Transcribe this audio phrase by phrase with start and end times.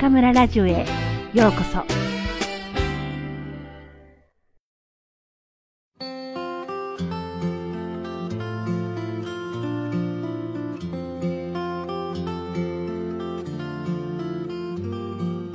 [0.00, 0.86] 中村ラジオへ
[1.34, 1.78] ようこそ。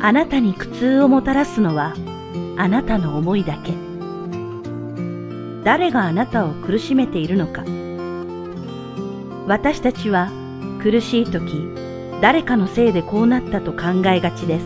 [0.01, 1.93] あなたに苦痛をもたらすのは
[2.57, 3.71] あなたの思いだけ。
[5.63, 7.63] 誰があなたを苦しめているのか。
[9.47, 10.29] 私たちは
[10.81, 11.81] 苦しい時、
[12.23, 14.65] 誰かのせいでこうなったと考えがちです。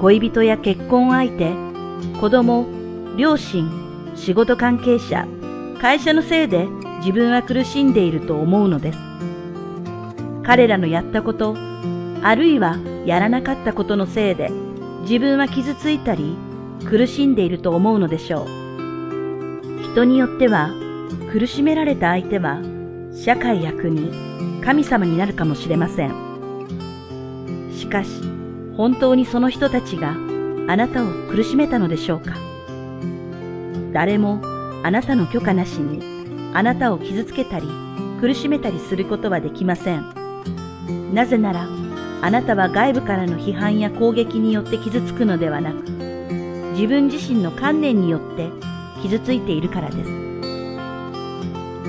[0.00, 1.52] 恋人や結婚相手、
[2.18, 2.66] 子供、
[3.18, 3.70] 両親、
[4.16, 5.26] 仕事関係者、
[5.78, 6.68] 会社のせいで
[7.00, 8.98] 自分は苦しんでいると思うのです。
[10.42, 11.54] 彼らのやったこと、
[12.22, 14.48] あるいはやらなかったことのせいで
[15.02, 16.34] 自分は傷ついたり
[16.88, 19.82] 苦しんでいると思うのでしょう。
[19.92, 20.70] 人によっては
[21.30, 22.62] 苦しめられた相手は
[23.14, 24.10] 社会や国、
[24.64, 26.10] 神様になるかもしれません。
[27.76, 28.10] しかし
[28.76, 32.36] 本当にその人たちがあなたを苦しめたのでしょうか？
[33.92, 34.40] 誰も
[34.84, 36.00] あなたの許可なしに
[36.54, 37.66] あなたを傷つけたり
[38.20, 41.12] 苦しめたりすることはできません。
[41.12, 41.66] なぜなら
[42.22, 45.82] あなたは外部からの批判や攻撃によって傷つくのではなく、
[46.74, 48.48] 自分自身の観念によって
[49.02, 50.10] 傷ついているからです。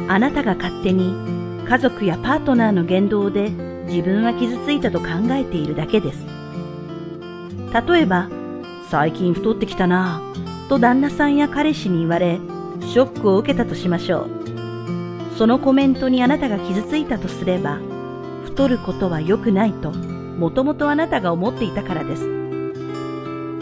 [0.09, 1.13] あなたが勝手に
[1.67, 3.49] 家族やパートナーの言動で
[3.87, 6.25] 自分は傷ついたと考えているだけです。
[7.87, 8.29] 例えば、
[8.89, 12.39] 最近太ってきたなぁと旦那さんや彼氏に言われ、
[12.81, 14.29] ショックを受けたとしましょう。
[15.37, 17.79] そのコメントにあなたが傷ついたとすれば、
[18.45, 22.23] 太ることは良くないともともとあなたが思っていたからです。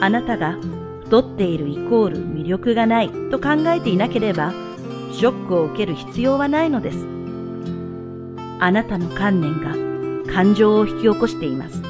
[0.01, 0.57] あなたが
[1.05, 4.51] 太っているイコール魅力がないと考えていなければ、
[5.13, 7.20] ショックを受ける必要はないのです。
[8.61, 11.81] あなたの観念が感情を引き起こしています。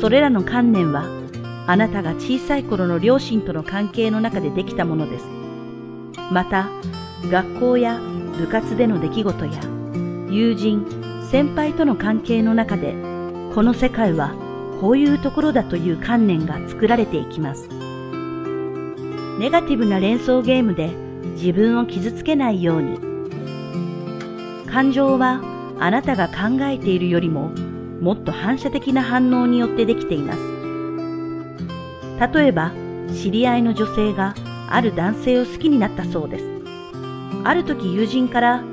[0.00, 1.06] それらの観念は、
[1.66, 5.26] あなたが小さい頃の両親との関係の中でできたものです。
[6.30, 6.68] また、
[7.30, 7.98] 学校や
[8.36, 9.52] 部活での出来事や、
[10.28, 10.84] 友人、
[11.30, 12.94] 先輩との関係の中で
[13.54, 14.34] この世界は
[14.80, 17.68] こういうところだという観念が作られていきます。
[19.38, 20.90] ネガティブな連想ゲームで
[21.34, 22.98] 自分を傷つけないように。
[24.70, 25.40] 感情は
[25.78, 27.50] あなたが考えているよりも
[28.00, 30.38] もっと反射的な反応によってできています。
[32.34, 32.72] 例えば、
[33.14, 34.34] 知り合いの女性が
[34.68, 36.44] ある男性を好きになったそうです。
[37.44, 38.64] ある時友人から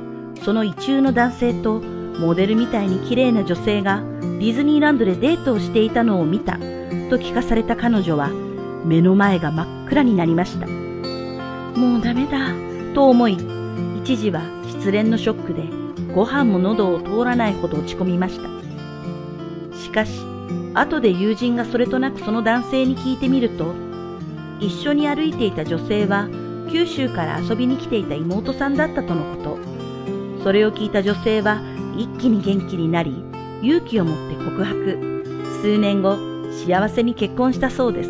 [0.44, 1.82] その異中の男性と
[2.20, 6.60] モデルみたいに綺麗な女性がディズニーランドでデートをしていたのを見たと
[7.18, 8.30] 聞かされた彼女は
[8.86, 10.68] 目の前が真っ暗になりました。
[10.68, 12.54] もうダメだ
[12.94, 13.38] と思い、
[14.00, 15.83] 一時は失恋のショックで
[16.14, 19.78] ご飯も喉を通らないほど落ち込みました。
[19.78, 20.22] しかし、
[20.74, 23.74] 後で友人がそれとなくその男性に聞いてみると、
[24.60, 26.28] 一緒に歩いていた女性は
[26.72, 29.58] 九州から遊びに来ていた妹さんだったとのこと。
[30.44, 31.62] それを聞いた女性は
[31.98, 33.24] 一気に元気になり、
[33.62, 35.24] 勇気を持って告白。
[35.62, 36.18] 数年後、
[36.66, 38.10] 幸せに結婚したそうです。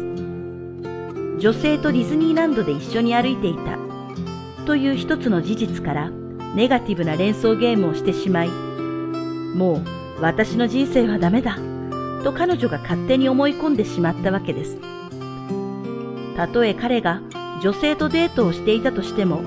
[1.40, 3.78] 女性とディズニーランドで一緒に歩いていた。
[4.66, 6.12] という一つの事実から、
[6.56, 9.81] ネガティブな連想ゲームをしてしまい、も
[10.19, 11.58] う私の人生はダメだ。
[12.24, 14.78] と彼女が勝手に思い込んでしまったわけです。
[16.38, 17.22] たとえ彼が
[17.62, 19.42] 女性とデートをしていたとしても、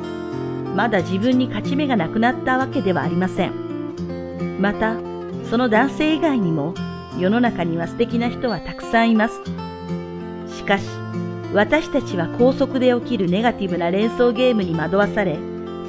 [0.75, 4.61] まだ自分に勝ち目がなくなったわけではありません。
[4.61, 4.97] また、
[5.49, 6.75] その男性以外にも
[7.19, 9.41] 世の中には素敵な人はたくさんいます。
[10.55, 10.84] しかし、
[11.55, 15.39] 私たちは高速で起きるネガティブな連想ゲームに惑わされ、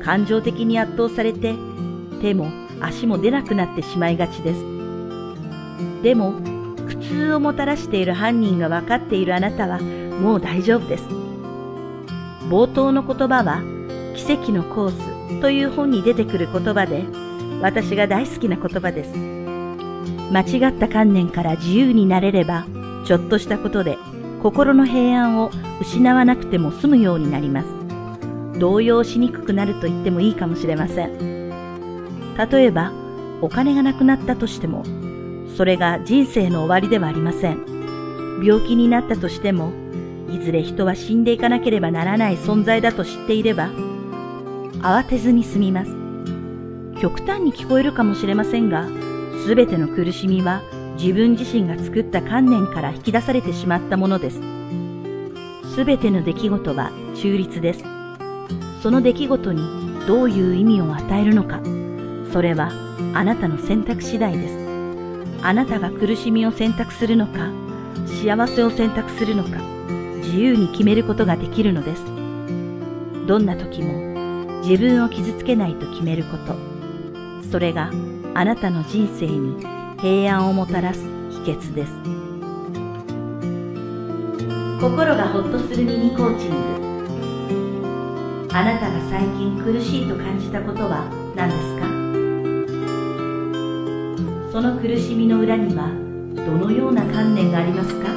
[0.08, 1.54] 感情的に圧倒されて、
[2.22, 4.62] 手も足も出なくなってしまいがちです。
[6.02, 6.32] でも、
[6.88, 11.04] 苦痛をもたらしている犯人が分かっているあなたはもう大丈夫です。
[12.50, 13.62] 冒頭の言葉は、
[14.16, 17.04] 奇跡のコースという本に出てくる言葉で、
[17.62, 19.14] 私が大好きな言葉です。
[20.32, 22.66] 間違った観念から自由になれれば、
[23.04, 23.98] ちょっとしたことで
[24.42, 25.52] 心の平安を
[25.82, 27.77] 失わなくても済むようになります。
[28.60, 31.50] 動揺しにくくなると言ってもいいかもしれません。
[32.38, 32.92] 例えば、
[33.42, 34.84] お金がなくなったとしても、
[35.56, 38.42] それが人生の終わりではありません。
[38.44, 39.72] 病気になったとしても、
[40.30, 43.70] いずれ人は死んでいかなければならない存在だと知っていれば、
[44.82, 45.92] 慌てずに済みます。
[47.02, 48.88] 極端に聞こえるかもしれませんが、
[49.46, 50.62] すべての苦しみは
[51.00, 54.42] 自分自身が作った観念から引き出されてしまったものです。
[55.76, 57.97] すべての出来事は中立です。
[58.82, 59.62] その出来事に
[60.08, 61.62] どういう意味を与えるのか、
[62.32, 62.72] それは
[63.14, 64.58] あなたの選択次第です。
[65.42, 67.52] あなたが苦しみを選択するのか、
[68.22, 69.50] 幸せを選択するのか、
[70.24, 72.04] 自由に決めることができるのです。
[73.26, 76.56] どんな時も自分を傷つけないと決めること。
[77.52, 77.92] それが
[78.34, 79.66] あなたの人生に
[80.00, 81.02] 平安をもたらす
[81.46, 81.94] 秘訣です。
[84.80, 86.87] 心がほっとするミニコーチング。
[88.50, 91.88] あなたが最近苦しいと感じたことは何ですか？
[94.52, 95.90] その苦しみの裏には
[96.34, 98.10] どのような観念がありますか？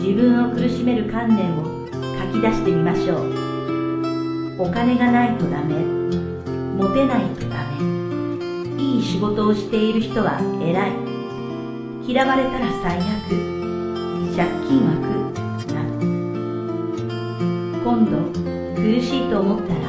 [0.00, 1.64] 自分を苦しめる観念を
[2.32, 3.44] 書き出してみましょう。
[4.58, 5.74] お金がないとダメ。
[6.76, 8.82] モテないとダメ。
[8.82, 10.92] いい仕事をしている人は偉い。
[12.10, 13.04] 嫌われたら最悪。
[14.34, 15.43] 借金は来るなど
[17.94, 18.18] 今度
[18.74, 19.88] 苦しいと思ったら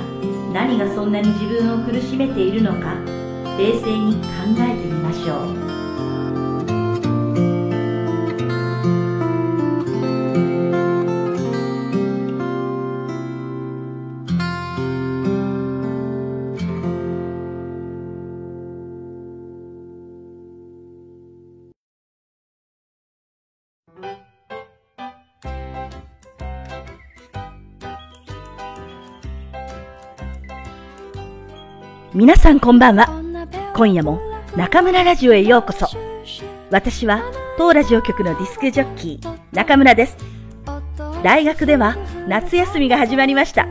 [0.54, 2.94] 何がそんなに自分を苦しめているのか
[3.58, 4.22] 冷静に考
[4.60, 5.65] えてみましょう。
[32.16, 33.10] 皆さんこんばんは。
[33.76, 34.22] 今夜も
[34.56, 35.90] 中村ラジオへようこそ。
[36.72, 37.22] 私は
[37.58, 40.16] 当ラジオ局のディスクジョッキー中村です。
[41.24, 41.98] 大学では
[42.30, 43.68] 夏休みが始まりました。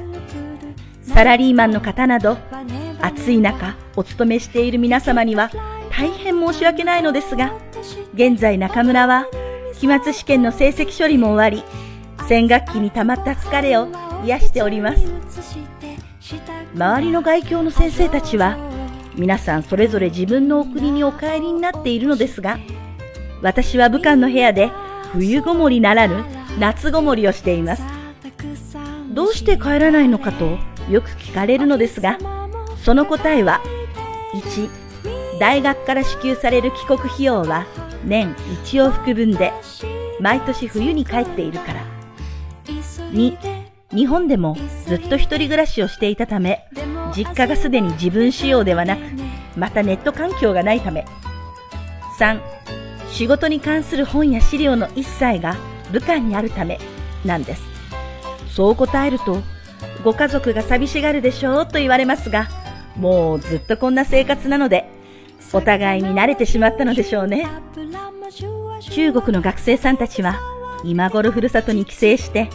[1.01, 2.37] サラリーマンの方など
[3.01, 5.51] 暑い中お勤めしている皆様には
[5.91, 7.55] 大変申し訳ないのですが、
[8.13, 9.27] 現在中村は
[9.73, 11.65] 期末試験の成績処理も終わり、
[12.29, 13.89] 先学期に溜まった疲れを
[14.23, 16.64] 癒しております。
[16.75, 18.59] 周りの外教の先生たちは
[19.15, 22.59] 皆さんそれぞれ自分のお国にお帰りになっているのですが、
[23.43, 24.71] 私は武漢の部屋で
[25.13, 26.25] 冬ごもりならぬ
[26.59, 27.83] 夏ごもりをしています。
[29.13, 30.59] どうして帰らないのかと
[30.91, 32.19] よく聞かれるのですが、
[32.85, 33.61] その答えは、
[34.33, 34.69] 1、
[35.39, 37.67] 大学から支給される帰国費用は
[38.05, 38.35] 年
[38.65, 39.53] 1往復分で、
[40.21, 41.85] 毎年冬に帰っているから。
[43.13, 43.54] 2、
[43.95, 44.57] 日本でも
[44.87, 46.67] ずっと一人暮らしをしていたため、
[47.17, 49.01] 実家がすでに自分仕様ではなく、
[49.57, 51.05] またネット環境がないため。
[52.19, 52.41] 3、
[53.11, 55.57] 仕事に関する本や資料の一切が
[55.93, 56.81] 武漢にあるため
[57.25, 57.63] なんです。
[58.51, 59.39] そう答えると、
[60.03, 62.49] ご家族が寂しがるでしょうと言われますが、
[62.97, 64.89] もうずっとこんな生活なので、
[65.53, 67.47] お互いに慣れてしまったのでしょうね。
[68.91, 70.41] 中国の学生さんたちは、
[70.85, 72.51] 今頃ふるさとに帰省して、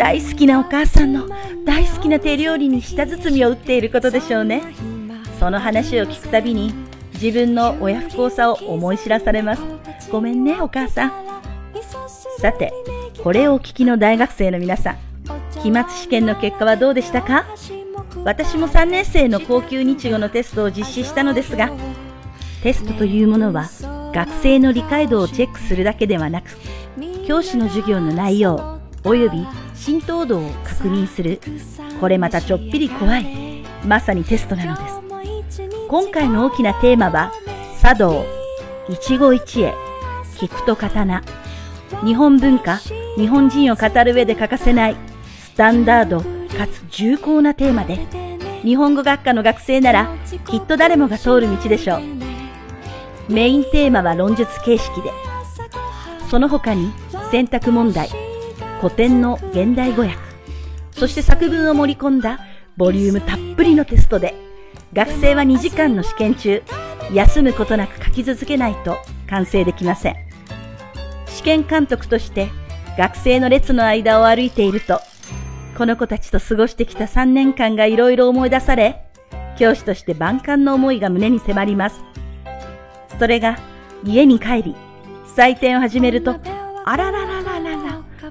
[0.00, 1.28] 大好きなお母さんの
[1.66, 4.62] 大好きな手料理に舌包みを打っていることでしょうね。
[5.38, 6.72] その話を聞くたびに
[7.12, 9.62] 自分の親不孝さを思い知らされます。
[10.10, 11.12] ごめんね、お母さん。
[12.38, 12.72] さて、
[13.22, 14.96] これをお聞きの大学生の皆さん、
[15.62, 17.44] 期末試験の結果はどうでしたか？
[18.24, 21.70] 私も3年生の高級日語のテストを実施したのですが、
[22.62, 23.68] テストというものは
[24.14, 26.56] 学生の理解度をチェックするだけではなく、
[27.26, 29.46] 教師の授業の内容、及び
[29.80, 31.40] 浸透度を確認する。
[32.00, 33.64] これまたちょっぴり怖い。
[33.86, 35.00] まさにテストなのです。
[35.88, 37.32] 今回の大きなテーマは、
[37.80, 38.26] 茶道、
[38.90, 39.74] 一期一会、
[40.36, 41.22] 菊と刀、
[42.04, 42.76] 日本文化、
[43.16, 44.96] 日本人を語る上で欠かせない、
[45.44, 46.20] スタンダード。
[46.20, 48.06] かつ重厚なテーマで、
[48.62, 50.14] 日本語学科の学生なら、
[50.46, 52.00] きっと誰もが通る道でしょう。
[53.32, 55.10] メインテーマは論述形式で、
[56.30, 56.92] その他に
[57.30, 58.10] 選択問題、
[58.80, 60.16] 古典の現代語訳、
[60.92, 62.40] そして作文を盛り込んだ
[62.78, 64.34] ボリュームたっぷりのテストで、
[64.94, 66.62] 学生は2時間の試験中、
[67.12, 68.96] 休むことなく書き続けないと
[69.28, 70.16] 完成できません。
[71.26, 72.48] 試験監督として
[72.96, 75.00] 学生の列の間を歩いていると、
[75.76, 79.04] この子たちと過ごしてきた3年間がいろいろ思い出され、
[79.58, 82.02] 教師として万感の思いが胸に迫ります。
[83.18, 83.58] それが
[84.04, 84.74] 家に帰り、
[85.36, 86.36] 採点を始めると、
[86.86, 87.39] あらららら、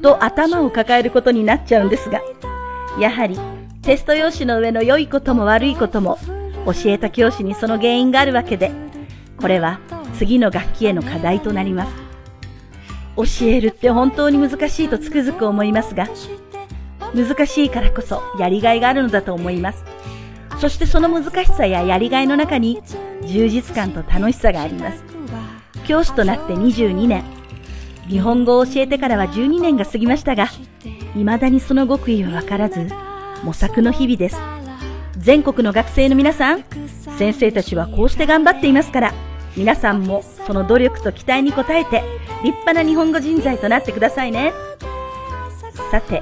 [0.02, 2.22] と頭を抱えることになっちゃうんですが、
[3.00, 3.38] やはり
[3.82, 6.18] テスト用紙の上の良いことも悪いことも
[6.66, 8.72] 教えた教師にその原因があるわけで、
[9.38, 9.80] これは
[10.18, 11.92] 次の学期への課題となります。
[13.16, 16.08] 教えるって本当に難しいとつくづく思いますが、
[17.14, 19.84] 難しいからこそやりがいがあるのだと思います。
[20.60, 22.82] そしてその難しさややりがいの中に
[23.26, 25.04] 充実感と楽しさがあります。
[25.86, 27.39] 教師となって22年。
[28.10, 30.48] 日本語を教えてからは12年が過ぎましたが、
[31.14, 32.88] 未だにその極意はわからず、
[33.44, 34.38] 模索の日々です。
[35.18, 36.64] 全国の学生の皆さん、
[37.18, 39.14] 先生たちはこうして頑張っていますから、
[39.56, 42.04] 皆さんもその努力と期待に応えて
[42.44, 44.54] 立派な日本語人材となってくださいね。
[45.92, 46.22] さて、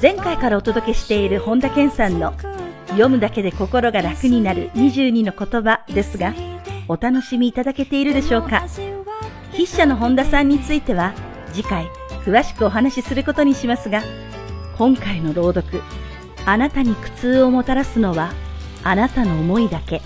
[0.00, 2.34] 前回からお届けしている本田健さんの
[2.88, 6.34] 読むだけで心が楽になる22の言葉ですが、
[6.88, 8.64] お楽しみいただけているでしょうか？
[9.52, 11.12] 筆者の本田さんについては
[11.52, 11.88] 次回
[12.24, 14.02] 詳しくお話しすることにしますが、
[14.76, 15.82] 今回の朗読、
[16.46, 18.32] あなたに苦痛をもたらすのは
[18.82, 20.00] あなたの思いだけ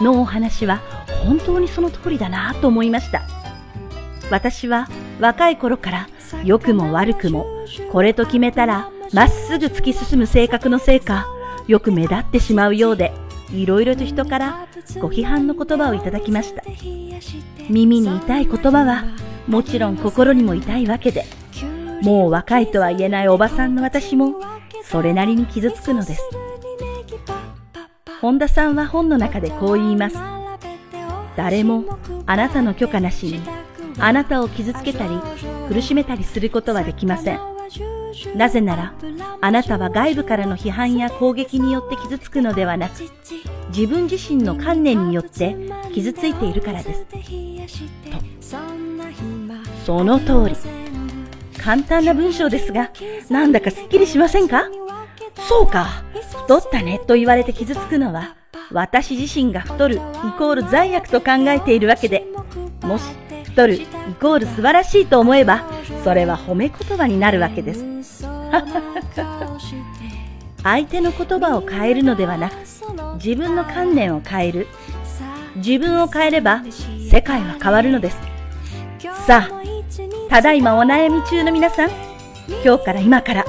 [0.00, 0.78] のお話は
[1.24, 3.22] 本当にその通りだなと思いました。
[4.30, 4.88] 私は
[5.20, 6.08] 若い頃から
[6.44, 7.46] 良くも悪くも
[7.92, 11.28] これと決めたらまっすぐ突き進む性格のせいか
[11.68, 13.12] よく目立ってしまうようで
[13.50, 14.66] いろいろと人から
[15.00, 16.62] ご批判の言葉をいただきました。
[17.68, 19.04] 耳に痛い言葉は
[19.46, 21.24] もちろん心にも痛いわけで
[22.02, 24.40] もう若いとは言えないおばさんの私も
[24.84, 26.22] それなりに傷つくのです。
[28.20, 30.16] 本田さんは本の中でこう言います。
[31.36, 31.84] 誰も
[32.26, 33.40] あなたの許可なしに
[33.98, 35.20] あなたを傷つけたり
[35.68, 37.55] 苦しめたりすることはできません。
[38.34, 38.94] なぜなら、
[39.40, 43.02] あなたは外部からの批判や攻撃によって傷つくのではなく、
[43.68, 45.56] 自分自身の観念によって
[45.92, 47.06] 傷ついているからです。
[47.06, 47.16] と。
[49.84, 50.56] その通り。
[51.62, 52.90] 簡単な文章ですが、
[53.28, 54.64] なんだかすっきりしませんか？
[55.48, 56.04] そうか、
[56.42, 58.36] 太ったねと言われて傷つくのは、
[58.70, 59.98] 私自身が太るイ
[60.38, 62.24] コール罪悪と考えているわけで、
[62.82, 63.04] もし
[63.44, 63.86] 太るイ
[64.20, 65.64] コール素晴らしいと思えば、
[66.04, 67.84] それは褒め言葉になるわけです。
[70.62, 72.54] 相手の言葉を変えるのではなく、
[73.22, 74.66] 自分の観念を変える。
[75.56, 76.62] 自分を変えれば、
[77.10, 78.18] 世界は変わるのです。
[79.26, 79.62] さあ、
[80.28, 81.90] ただいまお悩み中の皆さん、
[82.64, 83.44] 今日から今から、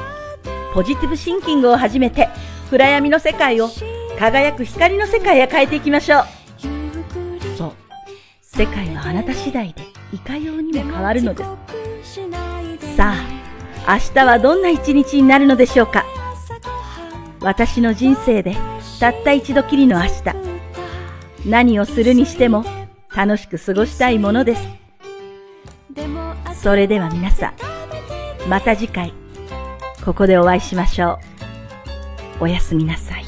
[0.74, 2.30] ポジティブシンキングを始めて、
[2.70, 3.70] 暗闇の世界を
[4.20, 6.24] 輝く光の世界へ変えていきましょう。
[7.58, 7.74] そう。
[8.42, 11.87] 世界はあなた次第でいかようにも変わるのです。
[12.98, 13.14] さ
[13.86, 16.04] あ、明日はどんな一日になるのでしょうか？
[17.42, 18.58] 私の人生で
[19.00, 20.24] たった一度きりの明日。
[21.46, 22.66] 何をするにしても
[23.16, 24.68] 楽しく過ごしたいものです。
[26.56, 29.14] それでは皆さん、また次回、
[30.04, 31.20] ここでお会いしましょ
[32.40, 32.46] う。
[32.46, 33.27] おやすみなさい。